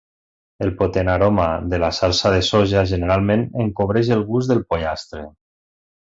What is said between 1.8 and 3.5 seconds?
la salsa de soja generalment